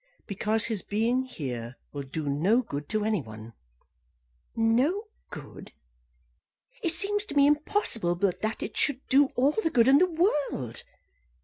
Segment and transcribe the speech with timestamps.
[0.25, 3.53] "Because his being here will do no good to any one."
[4.55, 5.73] "No good!
[6.81, 10.09] It seems to me impossible but that it should do all the good in the
[10.09, 10.83] world.